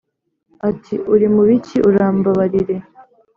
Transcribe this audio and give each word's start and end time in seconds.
ati"uri 0.69 1.25
mubiki 1.35 1.77
urambabarire" 1.87 2.75